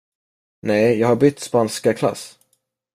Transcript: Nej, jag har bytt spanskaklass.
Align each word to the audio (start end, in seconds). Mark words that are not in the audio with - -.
Nej, 0.61 0.99
jag 0.99 1.07
har 1.07 1.15
bytt 1.15 1.39
spanskaklass. 1.39 2.39